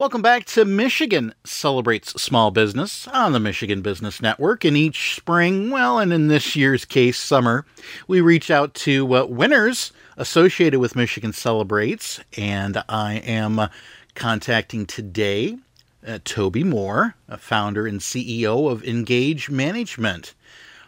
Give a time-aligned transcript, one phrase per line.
[0.00, 4.64] Welcome back to Michigan Celebrates Small Business on the Michigan Business Network.
[4.64, 7.66] And each spring, well, and in this year's case, summer,
[8.06, 12.20] we reach out to uh, winners associated with Michigan Celebrates.
[12.36, 13.68] And I am
[14.14, 15.58] contacting today
[16.06, 20.32] uh, Tobi Moore, a founder and CEO of Ngage Management.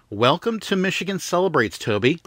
[0.09, 2.21] Welcome to Michigan Celebrates, Tobi.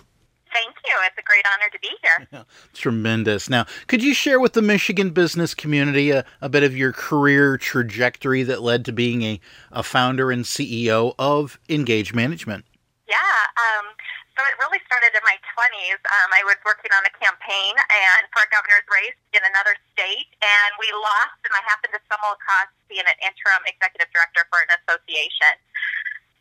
[0.54, 0.94] Thank you.
[1.06, 2.28] It's a great honor to be here.
[2.32, 2.44] Yeah,
[2.74, 3.50] tremendous.
[3.50, 7.58] Now, could you share with the Michigan business community a, a bit of your career
[7.58, 9.40] trajectory that led to being a,
[9.72, 12.66] a founder and CEO of Ngage Management?
[13.10, 13.18] Yeah.
[13.18, 13.98] Um,
[14.38, 16.02] so it really started in my 20s.
[16.10, 20.30] Um, I was working on a campaign and for a governor's race in another state,
[20.42, 24.66] and we lost, and I happened to stumble across being an interim executive director for
[24.66, 25.54] an association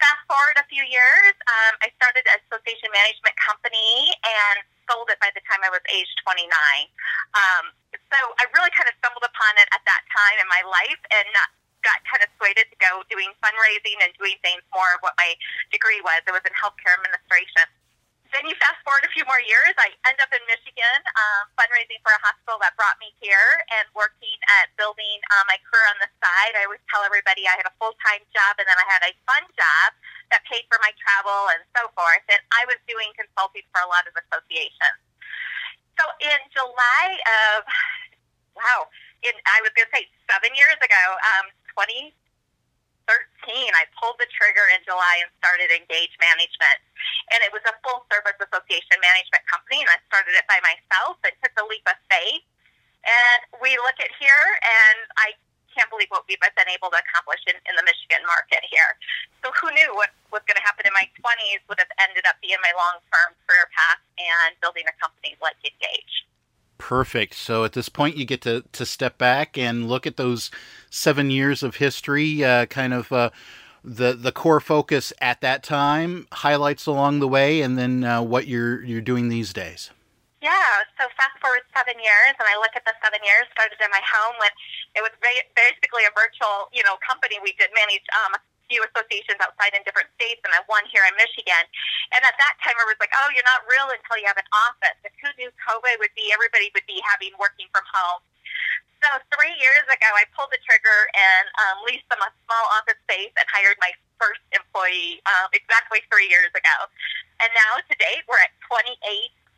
[0.03, 5.23] fast forward a few years, um, I started an association management company and sold it
[5.23, 6.51] by the time I was age 29.
[7.39, 7.71] Um,
[8.11, 11.31] so I really kind of stumbled upon it at that time in my life and
[11.87, 15.39] got kind of swayed to go doing fundraising and doing things more of what my
[15.71, 16.23] degree was.
[16.27, 17.71] It was in healthcare administration
[18.33, 22.01] then you fast forward a few more years, I end up in Michigan, um, fundraising
[22.01, 24.12] for a hospital that brought me here and at
[24.83, 26.59] building um, my career on the side.
[26.59, 29.15] I always tell everybody I had a full time job and then I had a
[29.31, 29.95] fun job
[30.35, 32.27] that paid for my travel and so forth.
[32.27, 34.99] And I was doing consulting for a lot of associations.
[35.95, 37.63] So in July of,
[38.59, 38.91] wow,
[39.23, 41.05] in, I was going to say seven years ago,
[41.39, 41.47] um,
[41.79, 42.11] 20,
[43.07, 46.79] 13, I pulled the trigger in July and started Ngage Management.
[47.35, 51.19] And it was a full service association management company, and I started it by myself
[51.27, 52.47] and took the leap of faith.
[53.03, 55.35] And we look at here, and I
[55.75, 58.93] can't believe what we've been able to accomplish in, in the Michigan market here.
[59.41, 62.37] So who knew what was going to happen in my 20s would have ended up
[62.45, 66.29] being my long-term career path and building a company like Ngage.
[66.79, 67.35] Perfect.
[67.35, 70.51] So at this point, you get to, to step back and look at those
[70.91, 73.31] seven years of history, uh, kind of uh,
[73.85, 78.47] the the core focus at that time, highlights along the way, and then uh, what
[78.47, 79.91] you're you're doing these days.
[80.43, 80.83] Yeah.
[80.99, 83.47] So fast forward seven years, and I look at the seven years.
[83.55, 84.51] Started in my home when
[84.99, 87.39] it was basically a virtual, you know, company.
[87.39, 88.35] We did manage um,
[88.67, 91.63] few associations outside in different states, and I one here in Michigan.
[92.11, 94.51] And at that time, I was like, "Oh, you're not real until you have an
[94.51, 96.35] office." And who knew COVID would be?
[96.35, 98.27] Everybody would be having working from home.
[98.99, 102.99] So three years ago, I pulled the trigger and um, leased them a small office
[103.07, 106.77] space and hired my first employee um, exactly three years ago.
[107.43, 109.03] And now to date, we're at 28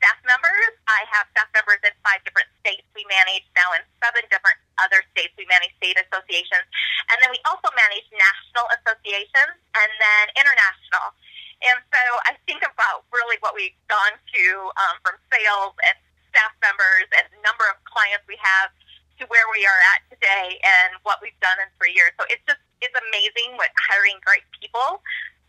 [0.05, 0.77] staff members.
[0.85, 2.85] I have staff members in five different states.
[2.93, 5.33] We manage now in seven different other states.
[5.41, 6.69] We manage state associations.
[7.09, 11.09] And then we also manage national associations and then international.
[11.65, 14.45] And so I think about really what we've gone to
[14.77, 15.97] um, from sales and
[16.29, 18.77] staff members and number of clients we have
[19.17, 22.13] to where we are at today and what we've done in three years.
[22.21, 25.01] So it's just, it's amazing what hiring great people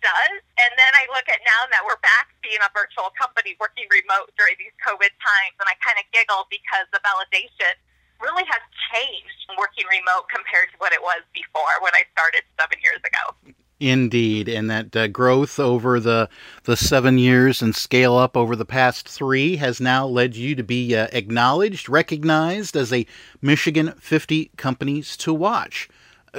[0.06, 0.38] does.
[0.62, 4.30] And then I look at now that we're back being a virtual company working remote
[4.38, 7.74] during these COVID times, and I kind of giggle because the validation
[8.22, 8.62] really has
[8.94, 13.56] changed working remote compared to what it was before when I started seven years ago.
[13.78, 16.30] Indeed, and that uh, growth over the
[16.64, 20.64] the seven years and scale up over the past three has now led you to
[20.64, 23.06] be uh, acknowledged, recognized as a
[23.42, 25.90] Michigan 50 companies to watch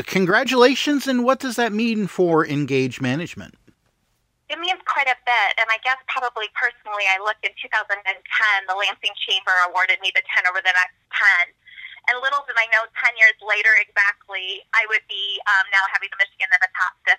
[0.04, 3.54] congratulations, and what does that mean for Ngage Management?
[4.46, 7.98] It means quite a bit, and I guess probably personally, I looked in 2010,
[8.70, 10.94] the Lansing Chamber awarded me the 10 over the next
[11.46, 11.50] 10.
[12.06, 16.06] And little did I know 10 years later exactly, I would be um, now having
[16.14, 17.18] the Michigan in the top 50.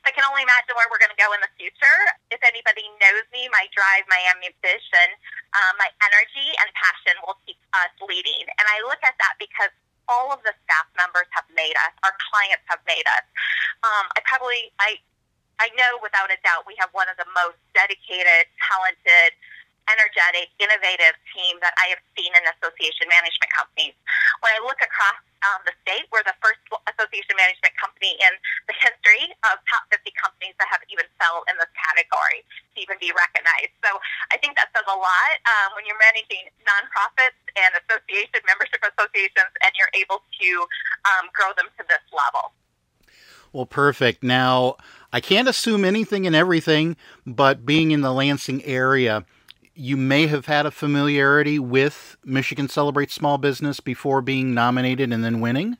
[0.00, 2.00] So I can only imagine where we're going to go in the future.
[2.32, 5.08] If anybody knows me, my drive, my ambition,
[5.52, 8.48] um, my energy and passion will keep us leading.
[8.56, 9.68] And I look at that because
[10.08, 10.88] all of the staff
[11.56, 11.92] made us.
[12.04, 13.24] Our clients have made us.
[13.82, 15.00] Um, I probably, I,
[15.58, 19.32] I know without a doubt we have one of the most dedicated, talented,
[19.86, 23.94] energetic, innovative team that I have seen in association management companies.
[24.42, 26.58] When I look across um, the state, we're the first
[26.90, 28.32] association management company in
[28.66, 32.42] the history of top 50 companies that have even fell in this category
[32.74, 33.72] to even be recognized.
[33.84, 33.94] So
[34.34, 39.52] I think that says a lot um, when you're managing nonprofits and association membership associations
[39.62, 40.48] and you're able to
[41.06, 42.56] um, grow them to this level.
[43.52, 44.22] Well, perfect.
[44.22, 44.76] Now,
[45.12, 49.24] I can't assume anything and everything, but being in the Lansing area,
[49.76, 55.22] you may have had a familiarity with Michigan Celebrate Small Business before being nominated and
[55.22, 55.76] then winning?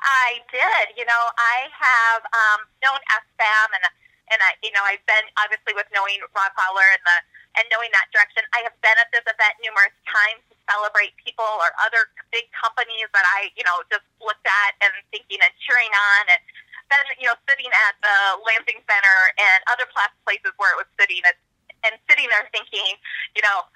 [0.00, 0.96] I did.
[0.96, 3.84] You know, I have um, known SBAM and
[4.28, 7.16] and I, you know, I've been obviously with knowing Rob Fowler and the
[7.56, 8.44] and knowing that direction.
[8.52, 13.08] I have been at this event numerous times to celebrate people or other big companies
[13.16, 16.22] that I, you know, just looked at and thinking and cheering on.
[16.28, 16.40] And
[16.92, 19.88] then, you know, sitting at the Lansing Center and other
[20.22, 21.24] places where it was sitting
[21.84, 22.98] and sitting there thinking,
[23.34, 23.66] you know,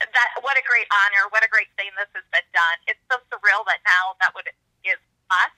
[0.00, 2.76] that what a great honor, what a great thing this has been done.
[2.84, 4.48] It's so surreal that now that would
[4.84, 5.00] is
[5.32, 5.56] us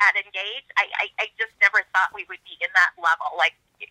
[0.00, 0.68] at Ngage.
[0.78, 3.34] I, I, I just never thought we would be in that level.
[3.34, 3.90] Like it,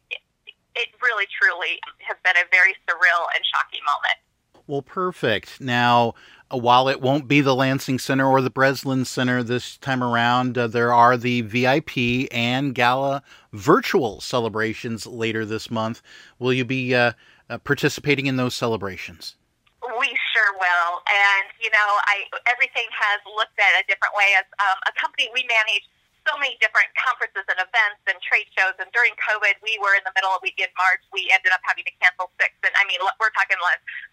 [0.76, 4.20] it really truly has been a very surreal and shocking moment.
[4.68, 5.60] Well, perfect.
[5.60, 6.14] Now,
[6.52, 10.68] while it won't be the Lansing Center or the Breslin Center this time around, uh,
[10.68, 13.22] there are the VIP and Gala
[13.54, 16.02] virtual celebrations later this month.
[16.40, 17.14] Will you be uh,
[17.50, 19.36] uh, participating in those celebrations?
[19.82, 21.02] We sure will.
[21.06, 24.34] And, you know, I everything has looked at a different way.
[24.38, 25.86] As um, a company, we manage
[26.30, 28.78] so many different conferences and events and trade shows.
[28.78, 31.02] And during COVID, we were in the middle of we in March.
[31.10, 32.54] We ended up having to cancel six.
[32.62, 33.58] And I mean, we're talking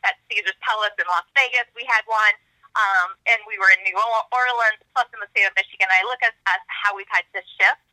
[0.08, 2.34] at Caesar's Palace in Las Vegas, we had one.
[2.76, 5.88] Um, and we were in New Orleans, plus in the state of Michigan.
[5.88, 7.85] I look at, at how we've had to shift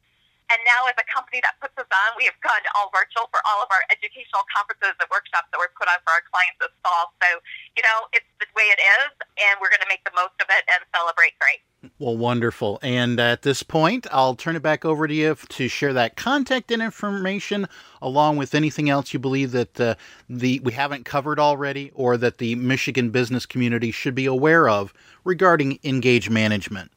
[0.53, 3.41] and now, as a company that puts us on, we have gone all virtual for
[3.49, 6.73] all of our educational conferences and workshops that we're put on for our clients this
[6.85, 7.09] fall.
[7.17, 7.41] So,
[7.73, 9.11] you know, it's the way it is,
[9.41, 11.65] and we're going to make the most of it and celebrate great.
[11.97, 12.79] Well, wonderful.
[12.81, 16.69] And at this point, I'll turn it back over to you to share that contact
[16.71, 17.67] and information
[18.01, 19.95] along with anything else you believe that uh,
[20.29, 24.93] the we haven't covered already or that the Michigan business community should be aware of
[25.23, 26.91] regarding Ngage Management.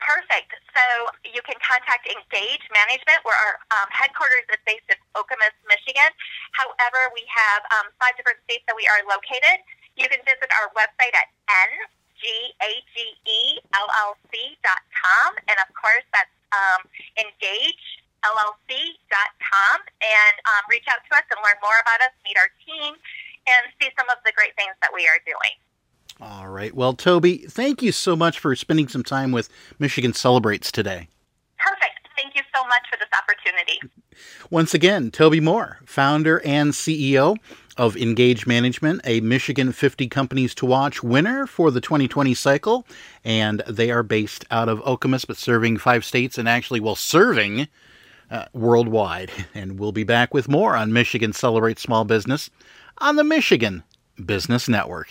[0.00, 0.47] Perfect.
[0.78, 6.06] So you can contact Ngage Management, where our um, headquarters is based in Okemos, Michigan.
[6.54, 9.58] However, we have um, five different states that we are located.
[9.98, 11.90] You can visit our website at ngagellc.com,
[15.50, 16.86] and of course, that's um,
[17.18, 22.94] engagellc.com, and um, reach out to us and learn more about us, meet our team,
[23.50, 25.57] and see some of the great things that we are doing.
[26.58, 26.74] Right.
[26.74, 31.06] Well, Tobi, thank you so much for spending some time with Michigan Celebrates today.
[31.56, 32.08] Perfect.
[32.16, 33.78] Thank you so much for this opportunity.
[34.50, 37.36] Once again, Tobi Moore, founder and CEO
[37.76, 42.84] of Ngage Management, a Michigan 50 Companies to Watch winner for the 2020 cycle.
[43.24, 47.68] And they are based out of Okemos, but serving five states and actually, well, serving
[48.32, 49.30] uh, worldwide.
[49.54, 52.50] And we'll be back with more on Michigan Celebrate Small Business
[52.98, 53.84] on the Michigan
[54.26, 55.08] Business Network.